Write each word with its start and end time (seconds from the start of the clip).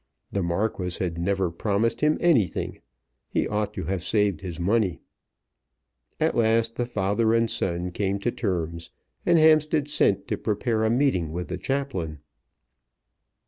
The 0.31 0.41
Marquis 0.41 0.97
had 0.97 1.19
never 1.19 1.51
promised 1.51 2.01
him 2.01 2.17
anything. 2.19 2.79
He 3.29 3.47
ought 3.47 3.71
to 3.75 3.83
have 3.83 4.03
saved 4.03 4.41
his 4.41 4.59
money. 4.59 4.99
At 6.19 6.33
last 6.33 6.73
the 6.73 6.87
father 6.87 7.35
and 7.35 7.47
son 7.47 7.91
came 7.91 8.17
to 8.21 8.31
terms, 8.31 8.89
and 9.27 9.37
Hampstead 9.37 9.87
sent 9.91 10.27
to 10.29 10.39
prepare 10.39 10.83
a 10.83 10.89
meeting 10.89 11.31
with 11.31 11.49
the 11.49 11.57
chaplain. 11.59 12.17